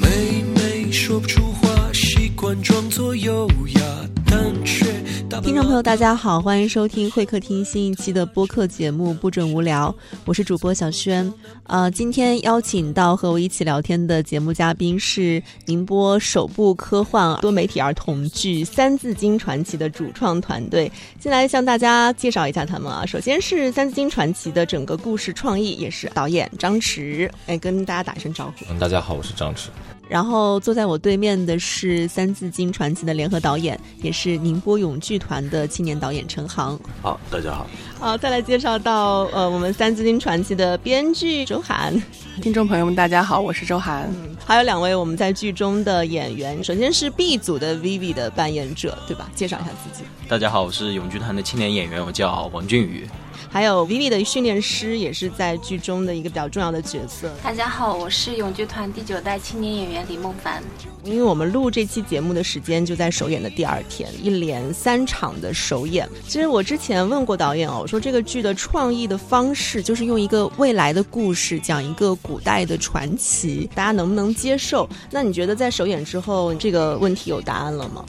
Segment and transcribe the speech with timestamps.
[0.00, 3.81] 妹妹说不出话，习惯装作优雅，
[5.40, 9.94] 听众朋友，大家好，欢迎收听会客厅新一期的播客节目《不准无聊》，
[10.26, 11.32] 我是主播小轩。
[11.64, 20.90] 呃，今天邀请到和我一起聊天的节目嘉宾是宁波首部科幻多媒体儿童剧《三字经传奇》的主创团队。
[21.18, 28.66] 先来向大家介绍一下他们啊，首先是《三字经传奇》的整个故事创意，也是导演张弛，哎，跟大家打一声招呼。
[28.68, 29.68] 嗯，大家好，我是张弛。
[30.08, 36.78] 然后坐在我对面的是《三字经传奇》的联合导演，也是宁波永剧团的青年导演陈航。
[37.00, 37.66] 好，大家好。
[37.98, 41.94] 好，再来介绍到呃，我们《三字经传奇》的编剧周涵。
[42.42, 44.10] 听众朋友们，大家好，我是周涵。
[44.22, 49.30] 嗯，还有两位我们在剧中的演员，首先是 B 组的 Vivi 的扮演者，对吧？
[49.34, 50.04] 介绍一下自己。
[50.28, 53.08] 大家好，我是永剧团的青年演员，我叫王俊宇。
[53.52, 57.30] 还有 Vivi 的训练师，也是在剧中的一个比较重要的角色。
[57.44, 60.62] 大家好，我是永剧团第九代青年演员李梦凡。
[61.04, 66.08] 因为我们录这期节目的时间就在首演的第二天，一连三场的首演。
[66.26, 74.88] 其实我之前问过导演哦，我说这个剧的创意的方式就是用一个未来的故事讲一个古代的传奇，大家能不能接受？
[75.10, 78.02] 那你觉得在首演之后这个问题有答案了吗？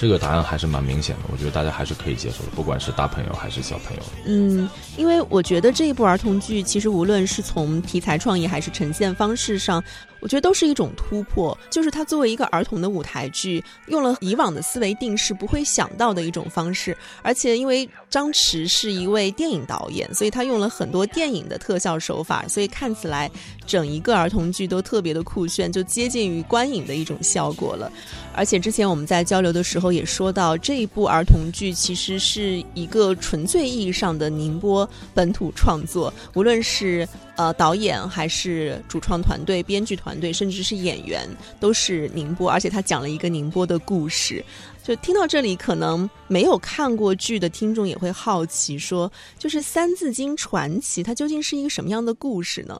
[0.00, 4.02] 这个答案还是蛮明显的，我觉得大家还是可以接受的，不管是大朋友还是小朋友。
[4.24, 9.82] 嗯，因为我觉得这一部儿童剧其实无论是从题材创意还是呈现方式上。
[10.20, 23.30] 我觉得都是一种突破，就是它作为一个儿童的舞台剧，用了以往的思维定式不会想到的一种方式，而且因为张弛是一位电影导演，所以他用了很多电影的特效手法，所以看起来
[23.66, 27.90] 整一个儿童剧都特别的酷炫，就接近于观影的一种效果了。
[28.34, 37.06] 而且之前我们在交流的时候也说到，这一部儿童剧其实是一个纯粹意义上的宁波本土创作，无论是。
[37.38, 41.24] 呃，导演还是主创团队、编剧团队，甚至是演员，
[41.60, 44.44] 都是宁波，而且他讲了一个宁波的故事。
[44.82, 52.76] 就听到这里，可能没有看过剧的听众也会好奇，说，就是《三字经传奇》，它究竟是一个什么样的故事呢？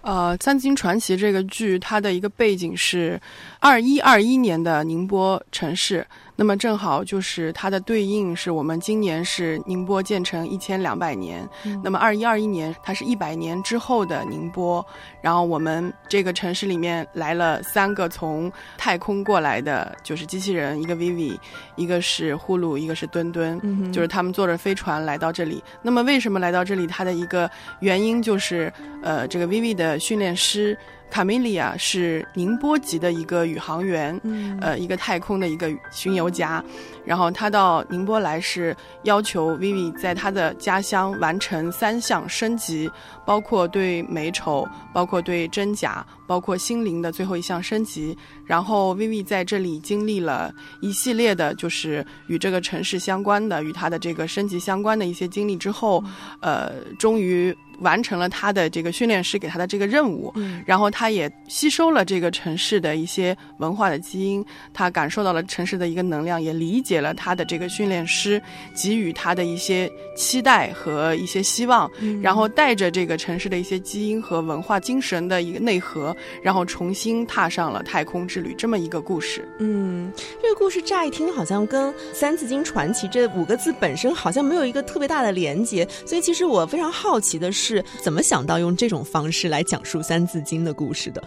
[0.00, 3.20] 呃，《三字经传奇》这个剧，它的一个背景是
[3.58, 6.06] 二一二一年的宁波城市。
[6.40, 11.46] 那么正好就是它的对应是我们今年是宁波建成一千两百年，
[11.84, 14.82] 那么二一二一年它是一百年之后的宁波，
[15.20, 21.38] 然后我们这个城市里面来了三个从太空过来的，就是机器人，一个 Vivi，
[21.76, 25.62] 一个是呼噜，一个是墩墩，就是他们坐着飞船来到这里。
[25.82, 26.86] 那么为什么来到这里？
[26.86, 28.72] 它的一个原因就是，
[29.02, 30.74] 呃，这个 Vivi 的训练师。
[31.10, 34.18] 卡米利亚是宁波籍的一个宇航员，
[34.60, 36.64] 呃，一个太空的一个巡游家。
[37.04, 42.88] 然后他到宁波来是要求 Vivi 在他的家乡完成三项升级，
[43.26, 48.16] 包括对美丑，包括对真假，包括心灵的最后一项升级。
[48.46, 56.04] 然后 Vivi 在这里经历了一系列的，就是与这个城市相关的、与他的这个升级相关的一些经历之后，
[56.40, 57.56] 呃，终于。
[57.80, 60.32] 完成了他的这个训练师给他的这个任务，
[60.64, 68.40] 然后他也吸收了这个城市的一些文化的基因，他感受到了城市的一个能量，也理解了他的这个训练师
[68.74, 79.48] 给予他的一些期待和一些希望，然后带着这个城市的一些基因和文化精神的一个内核，然后重新踏上了太空之旅，这么一个故事。
[79.58, 87.70] 嗯，这个故事乍一听好像跟《三字经传奇》这五个字本身好像没有一个特别大的连接，所以其实我非常好奇的是。
[87.70, 91.22] 是怎么想到用这种方式来讲述《三字经》的故事的？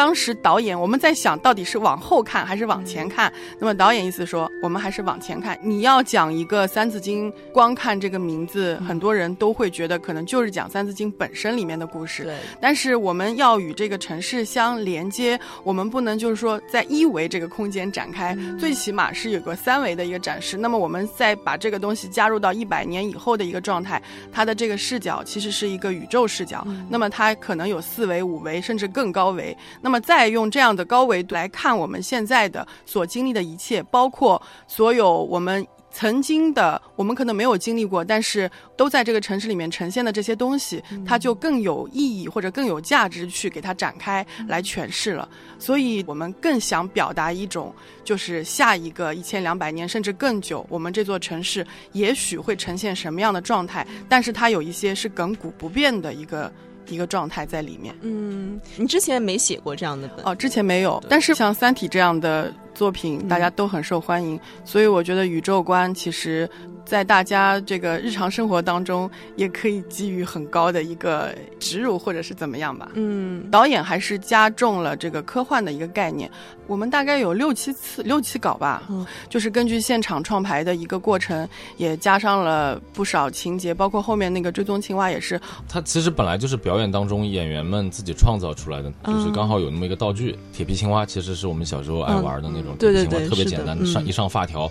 [0.00, 3.30] 当时导演我们在想到底是往后看还是往前看。
[3.58, 5.58] 那么导演意思说，我们还是往前看。
[5.62, 12.24] 你要讲一个《三字经》，光看这个名字，很多人都会觉得可能就是讲《三字经》本身里面的故事。
[12.24, 12.38] 对。
[12.62, 20.56] 但是我们要与这个城市相连接，我们不能就是说在一维这个空间展开，最起码是有个三维的一个展示。
[20.56, 26.66] 那么我们再把这个东西加入到一百年以后的一个状态，它的这个视角其实是一个宇宙视角。
[26.88, 29.54] 那么它可能有四维、五维，甚至更高维。
[29.82, 45.28] 那那么，再用这样的高维度来看我们现在的所经历的一切，包括所有我们曾经的、我们可能没有经历过，但是都在这个城市里面呈现的这些东西，它就更有意义或者更有价值去给它展开来诠释了。
[45.58, 47.74] 所以我们更想表达一种，
[48.04, 56.48] 就是下一个一千两百年甚至更久，我们这座城市也许会呈现什么样的状态，但是它有一些是亘古不变的一个。
[56.94, 57.94] 一个状态在里面。
[58.02, 61.02] 嗯，你之前没写过这样的本哦，之前没有。
[61.08, 66.48] 但是像《三体》这样的作品大家都很受欢迎，所以我觉得宇宙观其实。
[66.86, 72.90] 在大家这个日常生活当中，也可以给予很高的一个植入，或者是怎么样吧。
[72.94, 76.28] 嗯，导演还是加重了这个科幻的一个概念。
[76.70, 85.40] 我们大概有六七次、六七稿吧，嗯，就是根据现场创排的一个过程，也加上了不少情节，包括后面那个追踪青蛙也是。
[85.68, 94.70] 它其实本来就是表演当中演员们自己创造出来的，就是刚好有那么一个道具——铁皮青蛙，其实是我们小时候爱玩的那种铁皮青蛙，特别简单，上一上发条。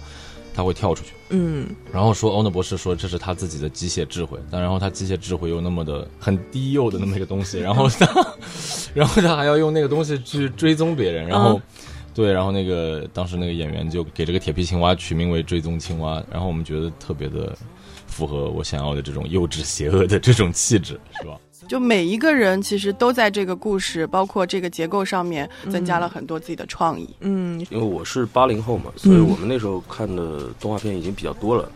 [0.51, 8.35] 他会跳出去，嗯，然后说欧诺博士说这是他自己的机械智慧，但然后他机械智慧又那么的很低幼的那么一个东西，然后他，
[8.93, 11.61] 然后他还要用那个东西去追踪别人，然后，
[12.13, 17.55] 对，然后那个当时那个演员就给这个铁皮青蛙取名为追踪青蛙，然后我们觉得特别的
[18.07, 21.37] 符合我想要的这种幼稚邪恶的这种气质，是吧？
[21.67, 27.07] 就每一个人其实都在这个故事，包括这个结构上面增加了很多自己的创意。
[27.19, 31.69] 嗯，因为我是八零后嘛，所以我们那时候看的动画片已经比较多了。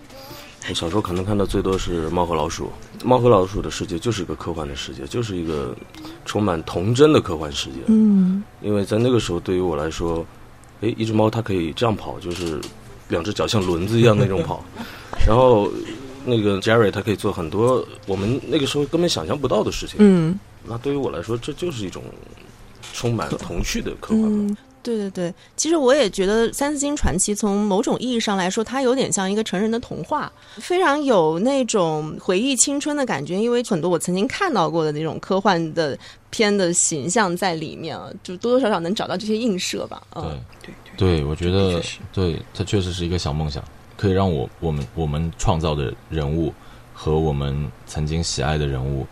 [0.70, 2.72] 我小时候可能看到最多是《猫和老鼠》，
[3.06, 5.76] 《猫和老鼠》的世界就是一个科幻的世界，就是一个
[6.26, 7.78] 充满童真的科幻世界。
[7.88, 10.26] 嗯，因为在那个时候，对于我来说，
[10.82, 12.60] 哎，一只猫它可以这样跑，就是
[13.10, 14.64] 两只脚像轮子一样那种跑，
[15.28, 15.70] 然后。
[16.26, 19.98] 那个 Jerry 他可以做很多我们那个时候根本想象不到的事情。
[20.00, 22.02] 嗯，那对于我来说，这就是一种
[22.94, 24.24] 充满童趣的科幻。
[24.24, 33.36] 嗯，对对对，其实我也觉得《三字经传奇》从某种意义上来说，它有点像一个成人的童话，非常有那种回忆青春的感觉。
[33.36, 35.98] 因为很多我曾经看到过的那种科幻的
[36.30, 40.04] 片的形象在里面啊，就多多少少能找到这些映射吧。
[40.14, 40.24] 对
[40.62, 41.82] 对对，我觉得
[42.12, 43.64] 对，它确实是一个小梦想。
[43.96, 46.54] 可以让我我们我们创造的人物
[46.94, 49.08] 和我们曾经喜爱的人物，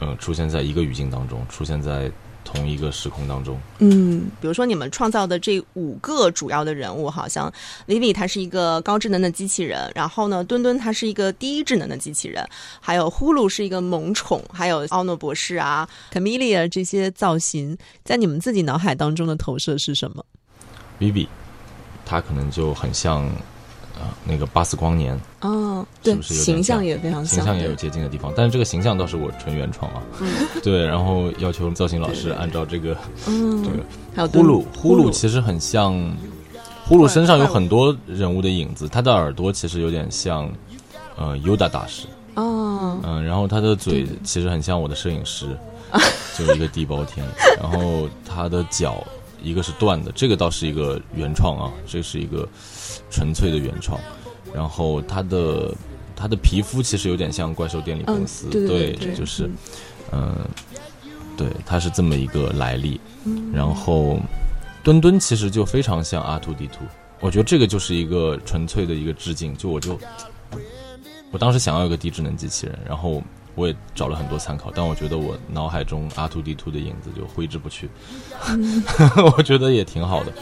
[0.00, 2.10] 嗯，出现在一个语境当中，出现在
[2.44, 3.58] 同一个时空当中。
[3.78, 7.52] 嗯，比如说你们创造的这五个主要的人物，好像
[7.86, 12.44] Vivi 他是一个高智能的机器人，然后呢，墩墩他是一个低智能的机器人，
[12.80, 20.24] 还有呼噜是一个萌宠，还有奥诺博士啊，Camelia 这些造型，在你们自己脑海当中的投射是什么
[20.98, 21.28] ？Vivi，
[22.04, 23.30] 他可能就很像。
[24.00, 28.32] 啊，那个巴斯光年哦，是不是形象也非常像形象也有接近的地方？
[28.34, 30.02] 但是这个形象倒是我纯原创啊。
[30.64, 33.76] 对，然后要求造型老师按照这个，嗯，这个
[34.16, 35.94] 还有呼噜，呼噜其实很像，
[36.86, 40.50] 呼噜身上有很多人物的影子，他的耳朵其实有点像，
[41.16, 42.06] 呃，尤达大师
[42.36, 45.46] 哦，嗯，然后他的嘴其实很像我的摄影师，
[46.38, 47.26] 就一个地包天，
[47.60, 49.06] 然后他的脚
[49.42, 52.48] 一个是断的，这个倒是一个原创啊，这是一个。
[53.10, 53.98] 纯粹的原创，
[54.52, 55.74] 然后他的
[56.16, 59.50] 他的皮肤其实有点像怪兽电力公司，对，就是，
[60.12, 60.34] 嗯，
[61.36, 63.00] 对，他是这么一个来历。
[63.52, 64.18] 然后
[64.82, 66.84] 墩墩其实就非常像阿图地图，
[67.20, 69.56] 我觉得这个就是一个纯粹的一个致敬。
[69.56, 69.98] 就我就
[71.30, 73.22] 我当时想要一个低智能机器人，然后
[73.54, 77.88] 我也找了很多参考，但我觉得我脑海中阿图地图的影子就挥之不去，
[79.36, 80.32] 我觉得也挺好的。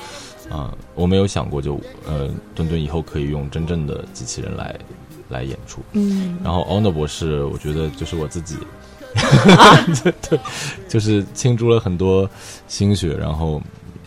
[0.51, 4.75] 啊，我没有想过，就呃，墩墩以后可以用真正的机器人来
[5.29, 5.81] 来演出。
[5.93, 8.57] 嗯，然后欧诺博士，我觉得就是我自己，
[10.29, 10.41] 对，
[10.89, 12.29] 就是倾注了很多
[12.67, 13.61] 心血，然后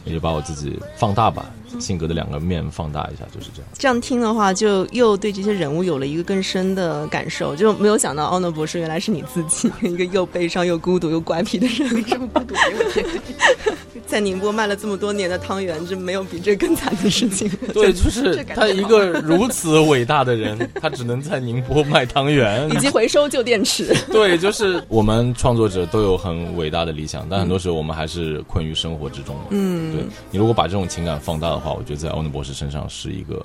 [0.05, 1.45] 也把我自己放大吧。
[1.79, 3.71] 性格的两个面放大一下，就是这样。
[3.77, 7.55] 这样听的话，就又对这些人物有了一个更深的感受。
[7.55, 12.03] 就没有想到奥诺博士原来是你自己， 一个又悲伤又孤独又怪僻的人。
[12.03, 12.53] 这么孤独？
[12.53, 13.05] 我天！
[14.11, 17.49] 在宁波卖了这么多年的汤圆，这没有比这更惨的事情。
[17.73, 23.95] 对，就是他一个如此伟大的人，他只能在宁波卖汤圆，以及回收旧电池。
[24.11, 29.33] 对，就是我们创作者都有很伟大的理想，但很多时候我们还是困于生活之中。
[29.51, 33.41] 嗯，对你如果把这种情感放大的话，我觉得在欧尼博士身上是一个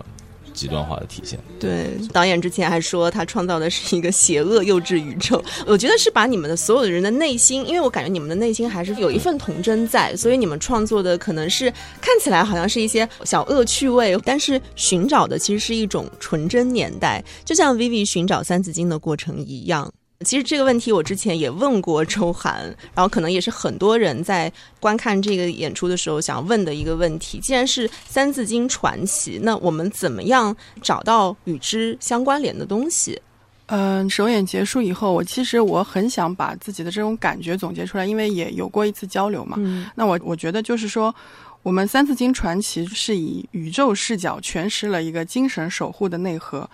[0.57, 1.39] 极端化的体现。
[1.61, 5.41] 对，导演之前还说他创造的是一个邪恶幼稚宇宙。
[5.67, 11.71] 我觉得是把你们的所有的人的内心，因为我感觉你们的内心还是有一份童真在，所以你们创作的可能是
[12.01, 19.93] 看起来好像是一些小恶趣味，但是寻找的其实是一种纯真年代，就像 Vivi 寻找三字经的过程一样。
[20.25, 27.39] 其实这个问题我之前也问过周涵，然后可能也是很多人在观看这个演出的时候想问的一个问题。
[27.39, 33.21] 既然是《三字经》传奇，那我们怎么样找到与之相关联的东西？
[33.67, 39.57] 嗯，首演结束以后，我其实我很想把自己的这种感觉总结出来，因为也有过一次交流嘛。
[39.59, 41.15] 嗯，那我我觉得就是说，
[41.63, 46.71] 我们《三字经》传奇是以宇宙视角诠释了一个精神守护的内核。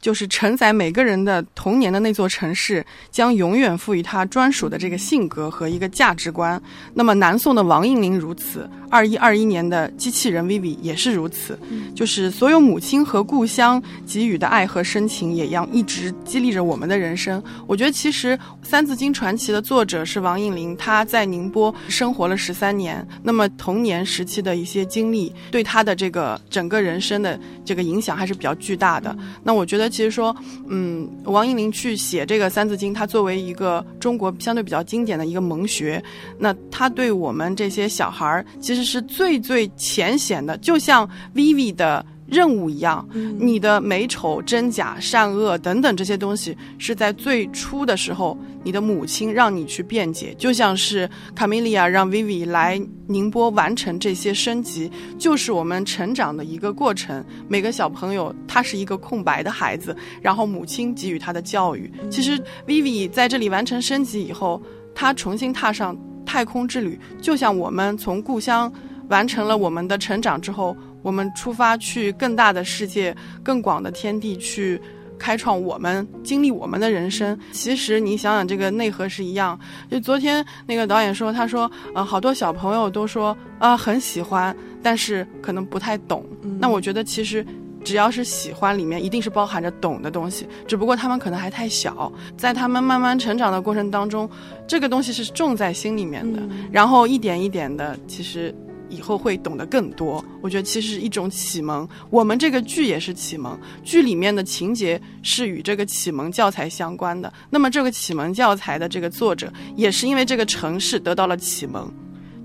[0.00, 6.60] 就是承载每个人的童年的那座城市，将永远赋予他专属的这个性格和一个价值观。
[6.94, 11.58] 那么南宋的王应麟如此，二一二一年的机器人 Vivi 也是如此，
[11.94, 17.42] 就是所有母亲和故乡给予的爱和深情，也一样一直激励着我们的人生。
[17.66, 29.16] 我觉得其实《三字经传奇》的作者是王应麟，他在宁波生活了十三年，那么童年时期的一些经历，对他的这个整个人生的这个影响还是比较巨大的。
[29.42, 30.34] 那我觉得其实说，
[30.68, 36.02] 嗯，王应麟去写这个《三字经》，他作为一个中国相对比较经典的一个蒙学，
[36.38, 43.06] 那他对我们这些小孩儿其实是最最浅显的，就像 Vivi 的任务一样，
[43.38, 57.24] 你的美丑、真假、善恶等等这些东西，是在最初的时候，你的母亲让你去辩解，就像是卡米利亚让 Vivi 来宁波完成这些升级，就是我们成长的一个过程。
[57.46, 61.88] 每个小朋友他是一个空白的孩子，然后母亲给予他的教育。
[62.10, 64.60] 其实 Vivi 在这里完成升级以后，
[64.96, 68.70] 他重新踏上太空之旅，就像我们从故乡
[69.08, 74.78] 完成了我们的成长之后，我们出发去更大的世界、更广的天地去
[75.18, 77.38] 开创我们经历我们的人生。
[77.52, 79.58] 其实你想想，这个内核是一样。
[79.90, 86.26] 就昨天那个导演说，他说，呃，好多小朋友都说啊、很喜欢，但是可能不太懂。
[86.58, 87.46] 那我觉得其实。
[87.86, 94.28] 只要是喜欢，里面一定是包含着懂的东西，只不过他们可能还太小，在他们慢慢成长的过程当中，
[94.66, 98.52] 这个东西是种在心里面的，然后一点一点的，其实
[98.88, 100.24] 以后会懂得更多。
[100.40, 107.32] 我觉得其实是一种启蒙，我们这个剧也是启蒙，剧里面的情节是与这个启蒙教材相关的。
[107.48, 111.88] 那么这个启蒙教材的这个作者，也是因为这个城市得到了启蒙，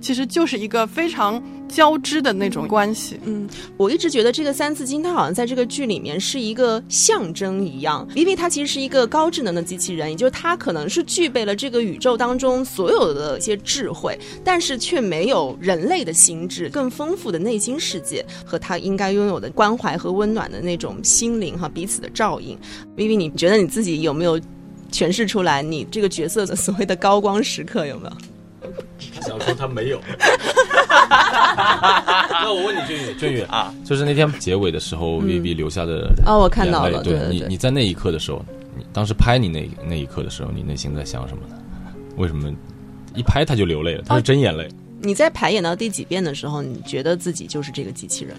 [0.02, 3.20] 其实就是一个非常交织的那种关系。
[3.24, 8.06] 嗯，我一直觉得这个《三字经》它好像在这个剧里面是一个象征一样。
[8.16, 22.58] Vivi 它其实是一个高智能的机器人，也就是它可能是具备了这个宇宙当中所有的一些智慧，但是却没有人类的心智更丰富的内心世界和它应该拥有的关怀和温暖的那种心灵哈彼此的照应。
[22.98, 24.40] Vivi，你觉得你自己有没有
[24.92, 28.14] 诠释出来你这个角色的所谓的高光时刻有没有？
[29.22, 30.02] 他想说他没有。
[32.32, 38.44] 那我问你，俊宇，俊宇啊，就是那天结尾的时候，Vivi 留下的哦，我看到了，对你你在那一刻的时候，
[38.76, 41.56] 你当时拍你那那一刻的时候，你内心在想什么呢？
[42.18, 42.52] 为什么
[43.14, 44.04] 一拍他就流泪了？
[44.06, 44.68] 他是真眼泪。
[45.02, 48.36] 你在排演到第几遍的时候，你觉得自己就是这个机器人？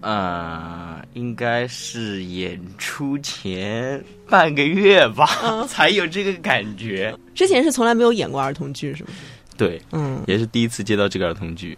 [0.00, 5.26] 呃，应该是演出前半个月吧，
[5.66, 7.12] 才有这个感觉。
[7.34, 9.16] 之前是从来没有演过儿童剧，是不是？
[9.58, 11.76] 对，嗯，也是第一次接到这个儿童剧，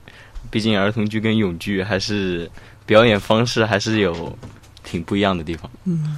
[0.50, 2.48] 毕竟儿童剧跟永剧还是
[2.86, 4.38] 表演方式还是有
[4.84, 5.68] 挺不一样的地方。
[5.84, 6.16] 嗯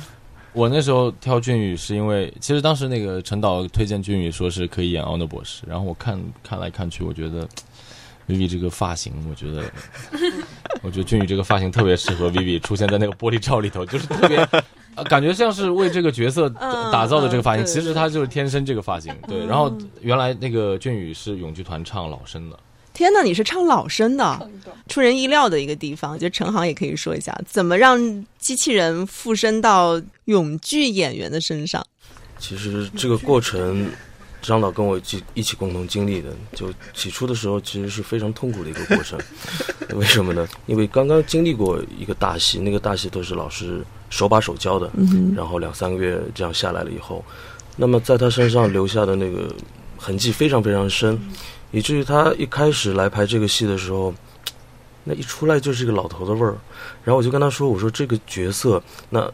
[0.55, 7.49] 我那时候挑俊宇是因为，其实当时那个陈导推荐俊宇说是可以演奥诺博士，然后我看看来看去，我觉得
[8.29, 9.63] Vivi 这个发型，我觉得，
[10.85, 14.47] 我觉得俊宇这个发型特别适合 Vivi 出现在那个玻璃罩里头，就是特别。
[14.95, 19.15] 呃感觉像是为这个角色嗯打造的这个发型，嗯其实他就是天生这个发型。
[19.27, 22.59] 对，然后原来那个俊宇是永剧团唱老生的，
[22.93, 24.51] 天哪，你是唱老生的，
[24.89, 26.19] 出人意料的一个地方。
[26.19, 31.85] 就陈航也可以说一下，怎么让机器人附身到永剧演员的身上？
[32.39, 33.89] 其实这个过程，
[34.43, 36.31] 张导跟我一起一起共同经历的。
[36.55, 39.19] 就起初的时候，其实是非常痛苦的一个过程。
[39.97, 40.47] 为什么呢？
[40.67, 43.83] 因为刚刚经历过一个大戏，那个大戏都是老师
[44.13, 44.91] 手把手教的，
[45.35, 47.25] 然后两三个月这样下来了以后，
[47.77, 49.49] 那么在他身上留下的那个
[49.97, 51.19] 痕迹非常非常深，
[51.71, 54.13] 以至于他一开始来拍这个戏的时候。
[55.05, 56.55] 那一出来就是一个老头的味儿，
[57.03, 59.29] 然后我就跟他说：“我说这个角色，那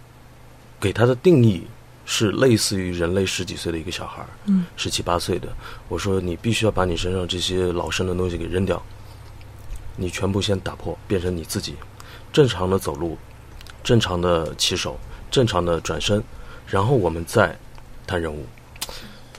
[0.81, 1.63] 给他的定义
[2.07, 5.49] 是类似于人类十几岁的一个小孩，嗯，十七八岁的。
[5.91, 8.83] 我说你必须要把你身上这些老生的东西给扔掉，
[9.95, 11.75] 你全部先打破，变成你自己，
[12.33, 13.19] 正常的走路，
[13.83, 14.99] 正常的起手，
[15.31, 16.23] 正常的转身，
[16.67, 17.57] 然后我们再
[18.07, 18.45] 谈人物。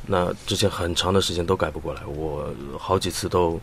[0.06, 3.60] 那之前很长的时间都改不过来，我好几次都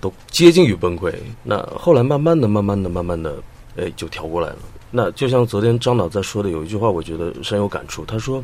[0.00, 1.12] 都接近于崩溃。
[1.42, 3.34] 那后来慢慢的、慢慢的、慢慢的，
[3.76, 4.58] 哎，就调过来了。
[4.90, 8.04] 那就像昨天张导在说的，有一句话我觉得深有感触。
[8.06, 8.42] 他说，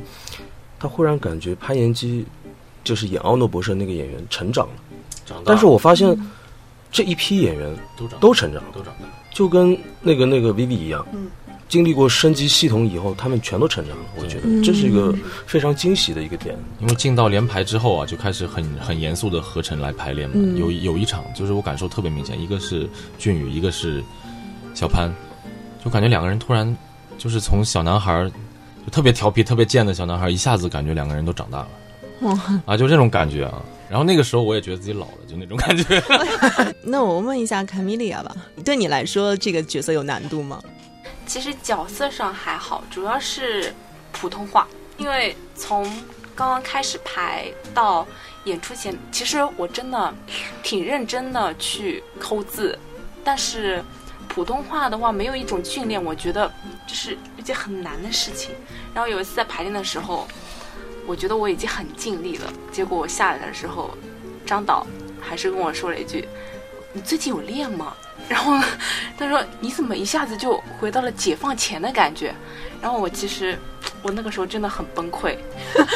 [0.79, 2.27] 他忽然感觉潘延基
[2.85, 4.75] 就是演奥诺博士那个演员成长了，
[5.25, 6.15] 长大但是我发现
[6.93, 9.07] 这一批演员都长都成长了，都长大。
[9.33, 11.05] 就跟那个那个 Vivi 一样，
[11.69, 14.05] 经历过升级系统以后，他们全都成长了。
[14.17, 15.15] 我觉得这是一个
[15.47, 16.57] 非常惊喜的一个点。
[16.81, 20.35] 因为进到连排之后啊，就开始很很严肃的合成来排练嘛。
[20.39, 24.03] 嗯有有一场就是我感受特别明显，一个是俊宇，一个是
[24.75, 25.13] 小潘，
[25.85, 26.77] 就感觉两个人突然
[27.19, 31.69] 就是从小男孩儿就特别调皮、特别贱的小男孩儿，一下子感觉两个人都长大了。
[32.23, 33.63] 哇啊，就这种感觉啊。
[33.89, 36.03] 然后那个时候我也觉得自己老了，就那种感觉。
[36.83, 40.61] 那我问一下卡米利亚吧，对你来说这个角色有难度吗？
[41.27, 43.75] 其实角色上还好，主要是
[44.13, 44.67] 普通话，
[44.97, 45.85] 因为从
[46.35, 48.07] 刚刚开始排到
[48.45, 50.15] 演出前，其实我真的
[50.63, 52.79] 挺认真的去抠字，
[53.25, 53.85] 但是
[54.29, 56.51] 普通话的话没有一种训练，我觉得
[56.87, 58.55] 就是一件很难的事情。
[58.95, 60.27] 然后有一次在排练的时候。
[61.09, 63.97] 我觉得我已经很尽力了，结果我下来的时候，
[64.45, 64.85] 张导
[65.21, 66.29] 还是跟我说了一句
[66.97, 67.93] ：“你最近有练吗？”
[68.29, 68.59] 然后
[69.19, 72.35] 他说：“你怎么一下子就回到了解放前的感觉？”
[72.81, 73.57] 然后我其实
[74.03, 75.37] 我那个时候真的很崩溃。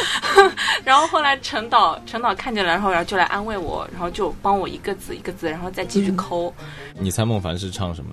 [0.85, 6.52] 然后后来陈导陈导看见了，然后然后就来安慰我，然后就帮我一个字一个字，然后再继续抠。
[6.99, 8.11] 你猜孟凡是唱什么？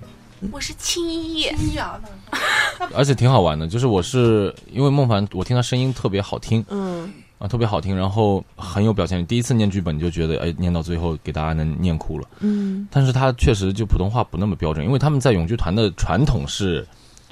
[0.50, 2.00] 我是青衣，青衣啊，
[2.94, 9.22] 而且挺好玩的，就是我是因为孟凡，我听他声音特别好听，嗯，啊，特别好听，然后很有表现力。
[9.24, 12.86] 第一次念剧本，你就觉得，哎，念到最后给大家能念哭了，嗯。
[12.90, 16.86] 但是他确实就普通话不那么标准，因为他们在永剧团的传统是，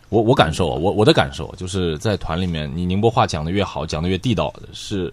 [0.08, 5.12] 我我感受，我我的感受就是在团里面，你宁波话讲的越好，讲的越地道，是。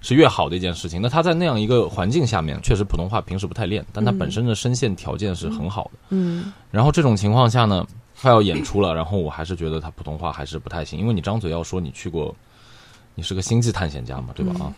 [0.00, 1.02] 是越好的一件事情。
[1.02, 5.90] 那他在那样一个环境下面，确实普通话平时不太练，但他本身的声线条件是很好的。
[6.10, 6.52] 嗯。
[6.70, 12.32] 然后这种情况下呢，他要演出了，然后我还是觉得他普通话还是不太行，因为你张嘴要说你去过，
[13.18, 14.54] 你是个星际探险家嘛，对吧？
[14.64, 14.72] 啊，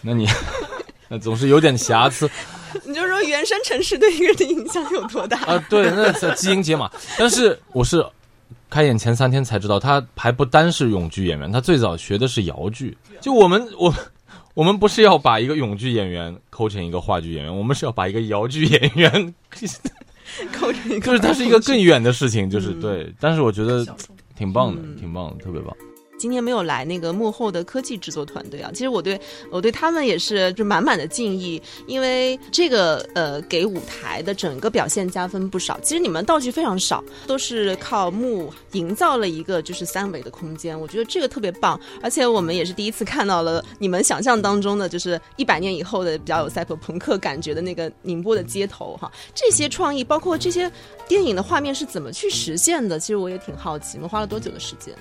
[0.00, 0.26] 那你
[1.08, 2.26] 那总是有点瑕疵。
[2.86, 5.62] 你就说原生城市对一个人的影响有多大啊？
[5.68, 6.90] 对，那是基因解码。
[7.18, 8.02] 但是我是
[8.70, 12.96] 开演前三天才知道，他还不单是永剧演员，他最早学的是瑶剧。
[13.20, 13.94] 就我们我。
[14.54, 19.34] 我们不是要把一个永剧演员抠成一个话剧演员，我们是要把一个瑶剧演员
[20.50, 23.12] 抠成一个，就是它是一个更远的事情，就是对。
[23.20, 23.86] 但是我觉得
[24.34, 25.76] 挺棒的，挺棒的，特别棒。
[26.26, 29.16] 今天没有来那个幕后的科技制作团队啊，其实我对
[29.48, 35.78] 我对他们也是就满满的敬意，因为这个呃给舞台的整个表现加分不少。
[35.84, 41.80] 其实你们道具非常少，都是靠幕营造了一个就是三维的空间，我觉得这个特别棒。
[42.02, 49.08] 而且我们也是第一次看到了你们想象当中的，就是一百年以后的比较有赛博朋克感觉的那个宁波的街头哈。
[49.32, 50.68] 这些创意包括这些
[51.06, 52.98] 电影的画面是怎么去实现的？
[52.98, 54.92] 其实我也挺好奇，你们花了多久的时间？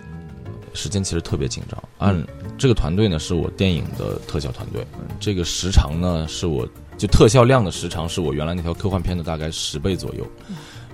[0.75, 2.15] 时间其实特别紧张，按
[2.57, 4.85] 这个团队呢是我电影的特效团队，
[5.19, 10.27] 这个时长呢是我就特效量的时长是我原来那条科幻片的大概十倍左右，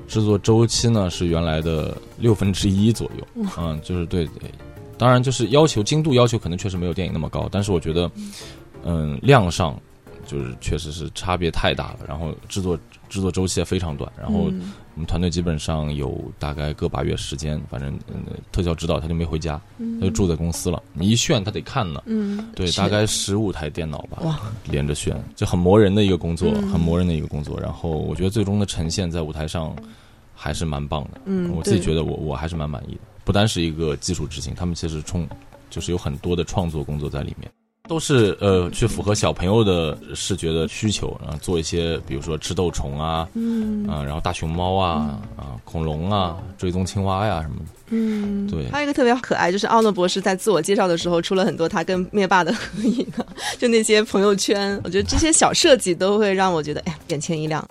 [0.07, 4.27] 制作周期呢是原来的六分之一左右，嗯，就是对，
[4.97, 8.09] 当然就是要求精度要求可能确实没有电影那么高，但是我觉得，
[8.83, 9.75] 嗯，量上
[10.27, 12.77] 就是确实是差别太大了，然后制作
[13.09, 14.51] 制作周期也非常短，然后。
[14.93, 19.59] 我们团队基本上有大概个把月时间，反正嗯特效指导他就没回家，
[19.99, 20.81] 他就住在公司了。
[20.93, 22.03] 你一炫，他得看呢。
[22.05, 27.59] 嗯，对，大概十五台电脑吧，连着炫，就很磨人的一个工作，很磨人的一个工作。
[27.59, 29.75] 然后我觉得最终的呈现在舞台上
[30.35, 31.21] 还是蛮棒的。
[31.25, 33.01] 嗯，我自己觉得我我还是蛮满意的。
[33.23, 35.27] 不单是一个技术执行，他们其实冲
[35.69, 37.49] 就是有很多的创作工作在里面。
[37.91, 48.69] 都是呃，去符合小朋友的视觉的需求，然后做一些，比如说吃豆虫啊，嗯，啊，然后大熊猫啊，啊，恐龙啊，追踪青蛙呀什么的，嗯，对。
[48.71, 53.05] 还有一个特别可爱，就是奥诺博士在自我介绍的时候出了很多他跟灭霸的合影，
[53.59, 57.67] 就那些朋友圈，我觉得这些小设计都会让我觉得，哎，眼前一亮。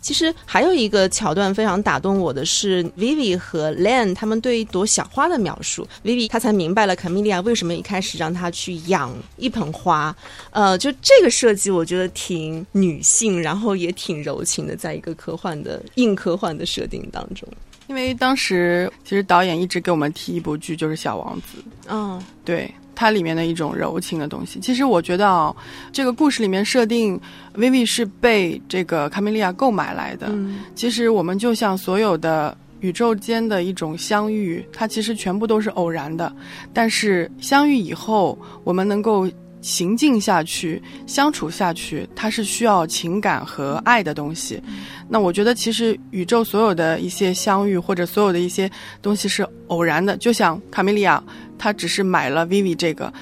[0.00, 5.86] 其实还有一个桥段非常打动我的是 Vivi 和 Len 他们对一朵小花的描述。
[6.02, 10.14] Vivi 他才明白了卡米利亚为什么一开始让他去养一盆花。
[10.50, 17.46] 呃，就这个设计，我觉得挺女性，然后也挺柔情的，在一个科幻的硬科幻的设定当中。
[17.90, 21.58] 因为当时其实导演一直给我们提一部剧，就是《小王子》。
[21.88, 22.72] 嗯，对。
[22.94, 25.56] 它里面的一种柔情的东西，其实我觉得啊，
[25.90, 27.18] 这个故事里面设定
[27.54, 30.30] ，Vivi 是被这个卡米利亚购买来的。
[30.74, 36.30] 其实我们就像所有的宇宙间的一种相遇，它其实全部都是偶然的。
[36.74, 39.26] 但是相遇以后，我们能够
[39.60, 44.62] 行进下去、相处下去，它是需要情感和爱的东西。
[45.08, 48.70] 那我觉得，其实宇宙所有的一些相遇或者所有的一些
[49.02, 51.22] 东西是偶然的，就像卡米利亚。
[51.62, 53.12] 他只是买了 Vivi 这个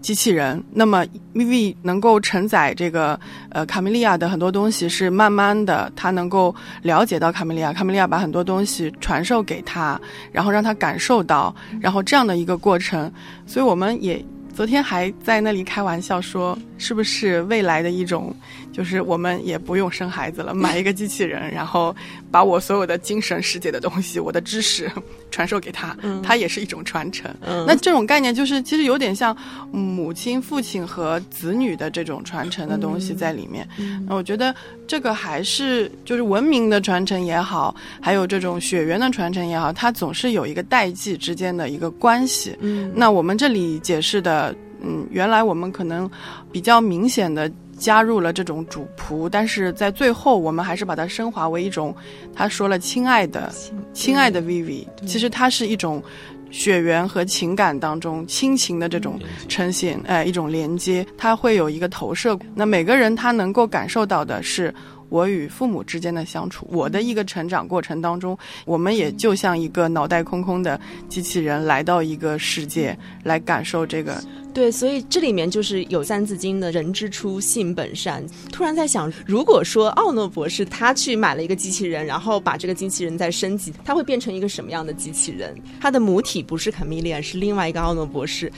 [0.00, 10.00] 机器人，那么 Vivi 能够承载这个呃卡米利亚的很多东西，是慢慢的他能够了解到卡米利亚，卡米利亚把很多东西传授给他，
[10.32, 13.12] 然后让他感受到，然后这样的一个过程，
[13.46, 18.34] 所以我们也昨天还在那里开玩笑说，是不是未来的一种，
[18.72, 21.94] 就是我们也不用生孩子了， 买一个机器人，然后
[22.28, 24.90] 把我所有的精神世界的东西、我的知识
[25.30, 27.32] 传授给他，他也是一种传承。
[27.68, 29.36] 那这种概念就是其实有点像
[29.70, 33.64] 母亲、父亲和子女的这种传承的东西在里面。
[34.08, 34.52] 那我觉得
[34.88, 42.56] 这个还是就是文明的传承也好，还有这种血缘的传承也好，它总是有一个代际之间的一个关系。
[42.58, 44.52] 嗯，那我们这里解释的。
[44.82, 46.10] 嗯，原来我们可能
[46.50, 51.94] 比较明显的加入了这种主仆，但是在最后我们还是把它升华为一种，
[52.34, 53.52] 他说了“亲爱的，
[53.92, 56.02] 亲爱的 Vivi”，其实它是一种
[56.50, 59.18] 血缘和情感当中亲情的这种
[59.48, 62.38] 呈现，哎，一种连接，它会有一个投射。
[62.54, 64.74] 那每个人他能够感受到的是。
[65.12, 74.18] 我与父母之间的相处，我的一个成长过程当中，我们也就像一个脑袋空空的机器人来到一个世界，来感受这个。
[74.54, 78.24] 对，所以这里面就是有《三字经》的“人之初，性本善”。
[78.50, 85.54] 突然在想，如果说奥诺博士他去买了一个机器人，然后把这个机器人再升级，他会变成一个什么样的机器人？
[85.78, 88.50] 他的母体不是卡米利亚，是另外一个奥诺博士。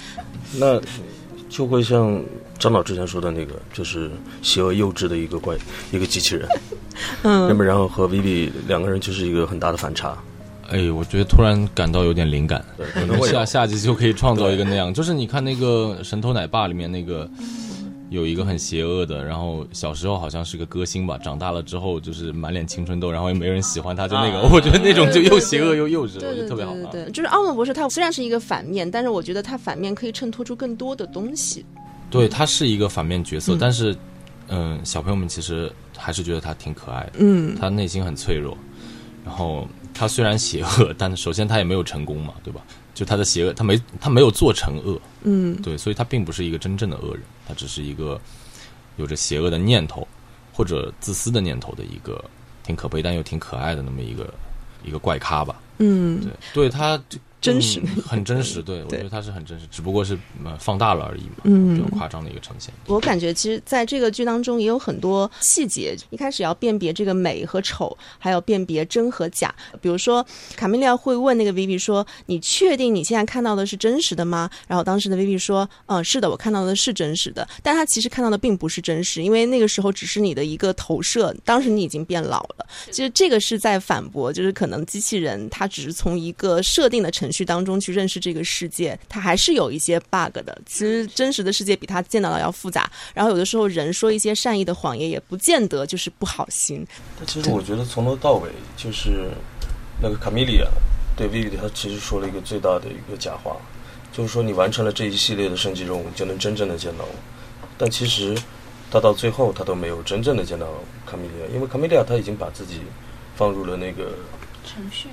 [0.57, 0.81] 那。
[1.47, 2.21] 就会像
[2.59, 4.11] 张导之前说的那个，就是
[4.43, 5.57] 邪恶幼稚的一个怪
[5.93, 6.49] 一个机器人，
[7.23, 10.17] 嗯，那么然后和 Vivi 两个人就是一个很大的反差。
[10.71, 12.65] 哎，我觉得突然感到有点灵感，
[12.95, 17.29] 可能 下下集就可以创造一个那样，就是你看那个《神偷奶爸》里面那个。
[18.11, 26.73] 有一个很邪恶的，然后小时候好像是个歌星吧，长大了之后就是满脸青春痘，然后也没人喜欢他，就那个， 我觉得那种就又邪恶又幼稚，我觉得特别好。
[26.75, 31.65] 对对对，就是奥本博士，他虽然是一个反面，但是我觉得他反面可以衬托出更多的东西。
[32.21, 33.97] 对他是一个反面角色，但是，
[34.49, 37.13] 嗯，小朋友们其实还是觉得他挺可爱的。
[37.19, 38.57] 嗯，他内心很脆弱，
[39.25, 42.61] 然后他虽然邪恶，但首先他也没有成功嘛，对吧？
[42.95, 48.21] 就他的邪恶，他没他没有做成恶，嗯，对，所以他并不是一个真正的恶人，他只是一个
[48.97, 50.07] 有着邪恶的念头
[50.53, 52.25] 或者自私的念头的一个
[52.63, 54.33] 挺可悲但又挺可爱的那么一个
[54.85, 57.01] 一个怪咖吧，嗯，对，对他。
[57.45, 60.19] 真实，很真实，对我觉得它是很真实，只不过是
[60.59, 62.73] 放大了而已嘛，嗯，比较夸张的一个呈现。
[62.87, 69.55] 我感觉其实在这个剧当中也有很多细节，一开始要辨别这个美和丑，还有辨别真和假。
[69.83, 70.25] 比如说
[70.57, 82.67] 卡米利亚会问那个 Vivi 说：“你确定你现在看到的是真实的吗？”然后当时的 Vivi 说：“嗯，是的，我看到的是真实的。”但他其实看到的并不是真实，因为那个时候只是你的一个投射，当时你已经变老了。
[82.91, 87.34] 其实这个是在反驳，就是可能机器人它只是从一个设定的程序。
[87.35, 90.57] 去当中去认识这个世界，它还是有一些 bug 的。
[90.65, 92.89] 其实真实的世界比他见到的要复杂。
[93.13, 96.87] 然后有的时候人说一些善意的谎言，也不见得就是不好心。
[97.19, 99.31] 但其实我觉得从头到尾，就是
[100.01, 100.67] 那个卡米利亚
[101.17, 103.57] 对 Vivi，他其实说了一个最大的一个假话，
[104.13, 107.15] 就是说你完成了这一系列的升级任务，就能真正的见到我。
[107.77, 108.37] 但其实
[108.91, 110.67] 他到最后，他都没有真正的见到
[111.05, 112.81] 卡米利亚，因为卡米利亚他已经把自己
[113.35, 114.13] 放入了那个
[114.65, 115.09] 程序。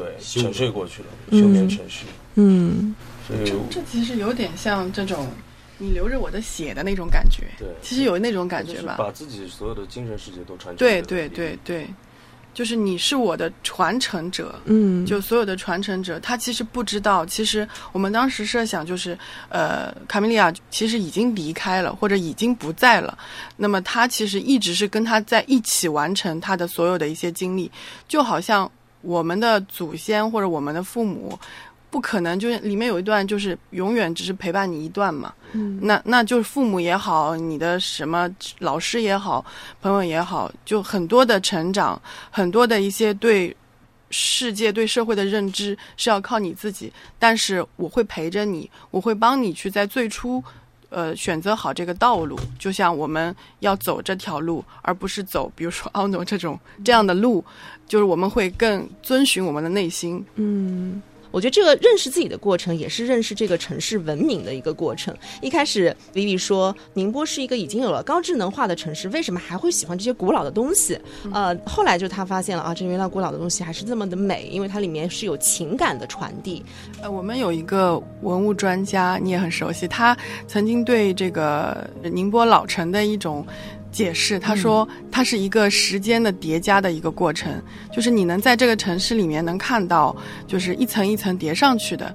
[0.00, 2.06] 对，沉睡过去了，休眠程序。
[2.36, 2.94] 嗯，
[3.26, 5.28] 所以这其实有点像这种
[5.76, 7.44] 你流着我的血的那种感觉。
[7.58, 8.94] 对，其实有那种感觉吧。
[8.96, 10.76] 把自己所有的精神世界都传承。
[10.76, 11.86] 对对对对，
[12.54, 14.54] 就是你是我的传承者。
[14.64, 23.18] 嗯，就所有的传承者，他其实不知道，其实我们当时设想就是，呃，卡米利亚其实已经离开了，或者已经不在了。
[23.56, 27.70] 那么他其实一直是跟他在一起完成他的所有的一些经历，
[28.08, 28.70] 就好像。
[29.02, 31.38] 我们的祖先或者我们的父母，
[31.90, 35.32] 不可能就是里面有一段就是永远只是陪伴你一段嘛。
[35.52, 39.44] 嗯，那那就是父母也好，你的什么老师也好，
[39.80, 43.56] 朋友也好，就很多的成长，很多的一些对
[44.10, 46.92] 世界、对社会的认知是要靠你自己。
[47.18, 50.42] 但是我会陪着你，我会帮你去在最初。
[50.90, 57.44] 呃，选择好这个道路，就像我们要走这条路，而不是走，比如说 奥诺这种这样的路，
[57.88, 60.24] 就是我们会更遵循我们的内心。
[60.34, 61.00] 嗯。
[61.30, 65.14] 我觉得这个认识自己的过程，也是认识这个城市文明的一个过程。
[65.40, 70.98] 一开始，Vivi 说宁波是一个已经有了高智能化的城市，为什么还会喜欢这些古老的东西？
[71.32, 76.62] 呃，后来就他发现了啊，这原来古老的东西还是这么的美，因为它里面是有情感的传递。
[77.02, 80.16] 呃，我们有一个文物专家，你也很熟悉，他
[80.46, 83.46] 曾经对这个宁波老城的一种。
[83.90, 87.60] 解释，他说它是一个时间的叠加的一个过程，
[87.92, 92.14] 就是你能在这个城市里面能看到，就是一层一层叠上去的，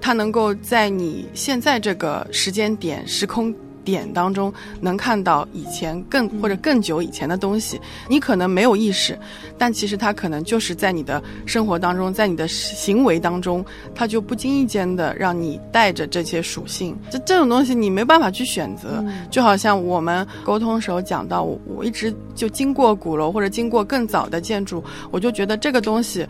[0.00, 3.54] 它能够在你现在这个时间点、时空
[3.86, 7.80] 点当中能看到以前更或者更久以前的东西。
[8.08, 9.16] 你可能没有意识，
[9.56, 16.96] 但其实它可能就是在你的生活当中，在你的行为当中，它就不经意间的让你带着这些属性。
[17.08, 26.26] 这这种东西你没办法去选择，就好像我们沟通时候讲到，我我一直就经过鼓楼或者经过更早的建筑，我就觉得这个东西。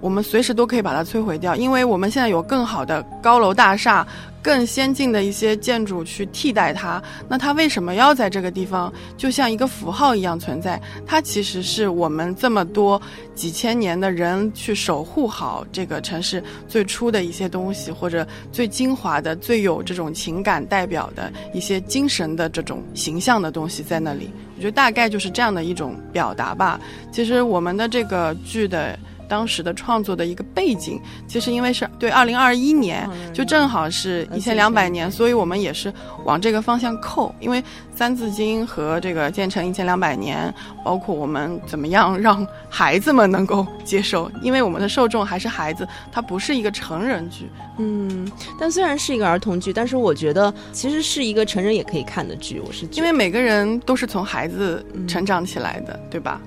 [0.00, 4.06] 我们随时都可以把它摧毁掉，因为我们现在有更好的高楼大厦、
[4.42, 7.02] 更先进的一些建筑去替代它。
[7.28, 10.80] 那它为什么要在这个地方，就像一个符号一样存在？
[11.06, 13.00] 它其实是我们这么多
[13.34, 24.30] 几千年的人去守护好这个城市最初的一些东西，或者最精华的、最有这种情感代表的一些精神的这种形象的东西在那里。
[24.56, 26.80] 我觉得大概就是这样的一种表达吧。
[27.10, 28.98] 其实我们的这个剧的。
[29.30, 37.32] 当时的创作的一个背景，其实因为是对二零二一年，就正好是一千两百年，所以我们也是往这个方向扣。
[37.38, 37.62] 因为
[37.94, 40.52] 《三字经》和这个建成一千两百年，
[40.84, 47.48] 包括我们怎么样让孩子们能够接受，因为我们的受众还是孩子，它不是一个成人剧。
[47.78, 52.60] 嗯，但虽然是一个儿童剧，但是我觉得其实是一个成人也可以看的剧。
[52.66, 56.40] 我是因为每个人都是从孩子成长起来的，对吧？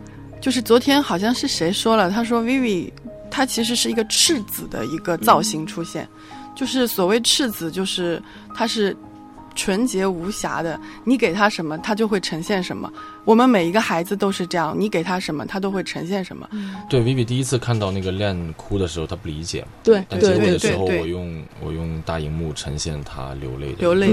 [0.43, 2.91] 就是昨天好像是谁说了，他说 Vivi，
[3.32, 6.06] 他其实是一个赤子的一个造型出现，
[6.53, 8.21] 就是所谓赤子，就是
[8.53, 8.93] 他是。
[9.56, 12.91] 纯洁无瑕的，你给他什么，他就会呈现什么。
[13.25, 16.49] 我们每一个孩子都是这样，你给他什么，他都会呈现什么。
[16.89, 19.63] 对，Vivi 第一次看到那个亮哭的时候，他不理解。
[19.83, 24.09] 对，但结尾的时候，我用我用大荧幕呈现他流泪的流泪，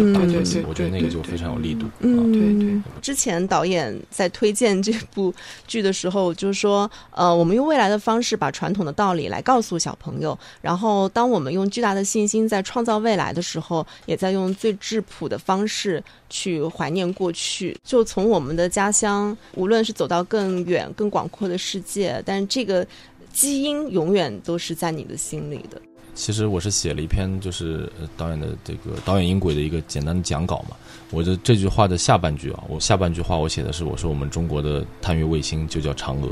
[0.66, 1.86] 我觉得那个就非常有力度。
[2.00, 2.82] 嗯，对对。
[3.00, 5.32] 之前导演在推荐这部
[5.66, 15.30] 剧的时候，就是说，呃，我们用未来的方式把传统的道理来告诉小朋友，然后当我们用巨大的信心在创造未来的时候，也在用最质朴。
[15.30, 22.86] 的方式去怀念过去，就从我们的家乡，无论是走到更远、更广阔的世界，但是这个
[23.32, 25.80] 基因永远都是在你的心里的。
[26.14, 30.76] 其实我是写了一篇，就是导演的这个导演音轨的一个简单的讲稿嘛。
[31.10, 36.28] 我的这句话的下半句啊，我下半句话我写的是，我说我们中国的探月卫星就叫嫦娥。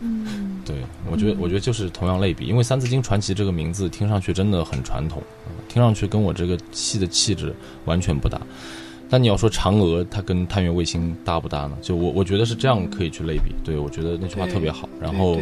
[0.00, 0.76] 嗯， 对
[1.10, 5.22] 我觉得，我觉得就是同样类比，因为《三字经传奇》这个名字听上去真的很传统。
[5.68, 8.40] 听上去跟我这个戏的气质完全不搭，
[9.08, 11.72] 但你要说嫦娥，它跟探月卫星搭不搭呢？
[11.80, 13.54] 就我我觉得是这样可以去类比。
[13.64, 15.38] 对我觉得那句话特别好，然后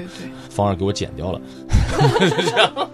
[0.51, 1.41] 方儿给我剪掉了。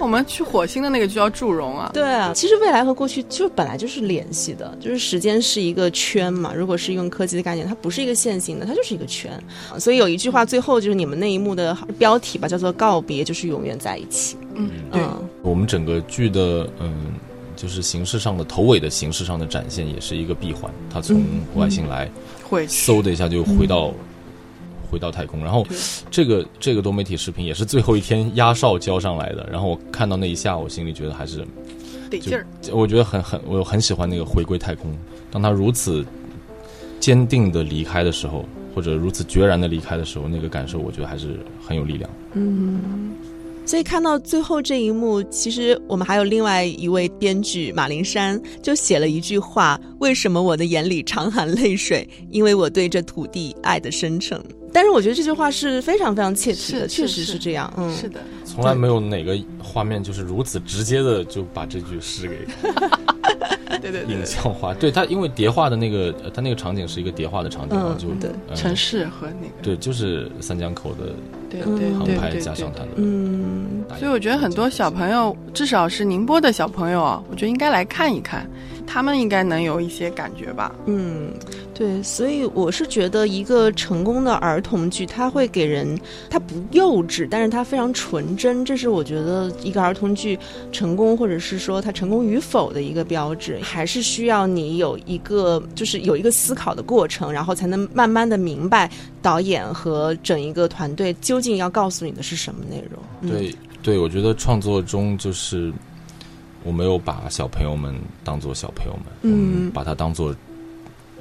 [0.00, 1.90] 我们去火星的那个就叫祝融啊。
[1.94, 6.52] 对啊，其实未来和过去就本来就是联系的，就是时间是一个圈嘛。
[6.54, 9.32] 如果是用科技的概念，它不是一个线性的，它就是一个圈。
[9.78, 14.36] 所以有一句话，最后就是你们那一幕的标题吧，叫做告别就是永远在一起。
[14.54, 15.02] 嗯，对。
[15.42, 17.14] 我们整个剧的嗯，
[17.64, 20.70] 就是形式上的头尾的形式上的展现，也是一个闭环。
[20.90, 21.24] 它从
[21.54, 22.10] 外星来，
[22.42, 23.90] 会嗖的一下就回到
[24.90, 25.42] 回到太空。
[25.42, 25.66] 然后
[26.10, 29.48] 这个这个多媒体视频也是最后一天压哨交上来的。
[29.50, 31.42] 然后我看到那一下，我心里觉得还是
[32.10, 32.46] 得劲儿。
[32.70, 34.94] 我觉得很很，我很喜欢那个回归太空。
[35.30, 36.04] 当他如此
[37.00, 42.10] 坚定的离开的时候，或者如此决然的离开的时候，那个感受，我觉得还是很有力量。
[42.34, 43.14] 嗯。
[43.66, 52.08] 所以看到最后这一幕，其实我们还有另外一位编剧马灵山就写了一句话：“为什么我的眼里常含泪水？
[52.30, 54.40] 因为我对这土地爱的深沉。”
[54.72, 57.72] 但是我觉得这句话是非常非常切题的，确实是这样。
[57.76, 62.36] 嗯，是的，从来没有哪个画面就是如此直接的就把这句诗给。
[63.90, 68.08] 对对影像化，对它，因为叠化的那个，它那个场景是一个叠化的场景嘛，就
[68.54, 69.54] 城市和那个。
[69.62, 71.12] 对，就是三江口的
[71.50, 78.48] 对对航拍加上它的嗯，所以我觉得很多小朋友，至少是宁波的小朋友啊，我觉得应该来看一看。
[78.86, 80.74] 他们应该能有一些感觉吧？
[80.86, 81.32] 嗯，
[81.74, 85.98] 对，所以我是觉得一个成功的儿童剧，它会给人，
[86.30, 90.38] 它不幼稚，但是它非常纯真，这是我觉得一个儿童剧
[90.70, 93.58] 成功，或者是说它成功与否的一个标志。
[93.62, 103.30] 还是需要你有一个，就是有一个思考的过程，然后才能慢慢的明白导演和整一个团队究竟要告诉你的是什么内容。
[103.30, 105.72] 对，对，我觉得创作中就是。
[106.64, 110.34] 我没有把小朋友们当做小朋友们，嗯，把他当做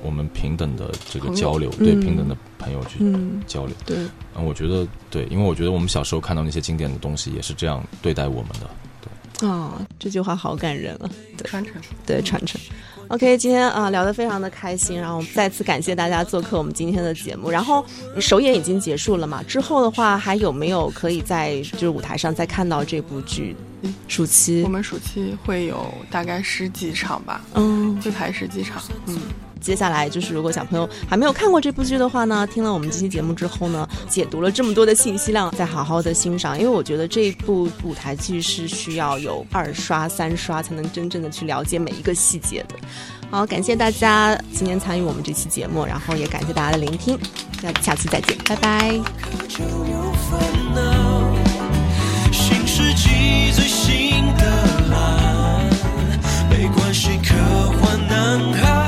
[0.02, 3.00] 我们平等的这个交流，对平等的朋友去
[3.46, 3.98] 交流，对，
[4.36, 8.70] 嗯，我觉得对，因为我觉得我们小时候看到那些经典的东西，也是这样对待我们的，
[9.40, 11.10] 对，哦，这句话好感人啊，
[11.46, 11.74] 传承，
[12.06, 12.60] 对传承。
[13.10, 17.52] OK，今天啊聊得非常的开心，然后再次感谢大家做客我们今天的节目。
[17.52, 17.86] 然后
[18.20, 19.44] 首演已经结束了嘛？
[19.44, 23.56] 之后的话还有没有可以在就是舞台上再看到这部剧？
[24.08, 29.18] 暑期我们暑期会有大概十几场吧，嗯，会排十几场，嗯。
[29.64, 42.76] 接下来就是，如果小朋友还没有看过这部剧的话呢，听了我们这期节目之后呢，解读了这么多的信息量，再好好的欣赏，因为我觉得这部舞台剧是需要有二刷、三刷才能真正的去了解每一个细节的。
[43.32, 47.18] 好，感谢大家今天参与我们这期节目，然后也感谢大家的聆听，
[47.62, 49.00] 那下期再见，拜拜。
[53.14, 54.44] 你最新的
[54.90, 55.70] 蓝，
[56.50, 57.36] 没关系，科
[57.80, 58.83] 幻男孩。